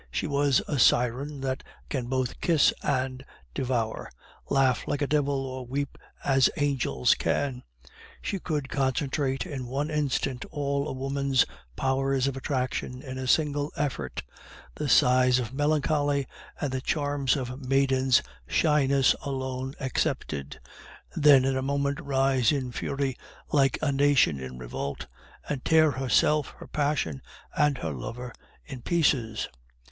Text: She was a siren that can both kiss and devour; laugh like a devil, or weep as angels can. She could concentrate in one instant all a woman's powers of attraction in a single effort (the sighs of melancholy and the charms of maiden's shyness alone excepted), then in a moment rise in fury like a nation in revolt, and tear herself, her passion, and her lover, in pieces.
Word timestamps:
She 0.09 0.25
was 0.25 0.63
a 0.67 0.79
siren 0.79 1.41
that 1.41 1.61
can 1.87 2.07
both 2.07 2.41
kiss 2.41 2.73
and 2.81 3.23
devour; 3.53 4.09
laugh 4.49 4.87
like 4.87 5.03
a 5.03 5.05
devil, 5.05 5.45
or 5.45 5.63
weep 5.67 5.95
as 6.25 6.49
angels 6.57 7.13
can. 7.13 7.61
She 8.19 8.39
could 8.39 8.67
concentrate 8.67 9.45
in 9.45 9.67
one 9.67 9.91
instant 9.91 10.43
all 10.49 10.87
a 10.87 10.91
woman's 10.91 11.45
powers 11.75 12.25
of 12.25 12.35
attraction 12.35 13.03
in 13.03 13.19
a 13.19 13.27
single 13.27 13.71
effort 13.75 14.23
(the 14.73 14.89
sighs 14.89 15.37
of 15.37 15.53
melancholy 15.53 16.25
and 16.59 16.71
the 16.71 16.81
charms 16.81 17.35
of 17.35 17.61
maiden's 17.67 18.23
shyness 18.47 19.13
alone 19.21 19.75
excepted), 19.79 20.59
then 21.15 21.45
in 21.45 21.55
a 21.55 21.61
moment 21.61 21.99
rise 22.01 22.51
in 22.51 22.71
fury 22.71 23.15
like 23.51 23.77
a 23.83 23.91
nation 23.91 24.39
in 24.39 24.57
revolt, 24.57 25.05
and 25.47 25.63
tear 25.63 25.91
herself, 25.91 26.55
her 26.57 26.65
passion, 26.67 27.21
and 27.55 27.77
her 27.77 27.91
lover, 27.91 28.33
in 28.65 28.81
pieces. 28.81 29.47